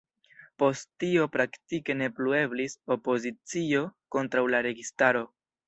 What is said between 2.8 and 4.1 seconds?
opozicio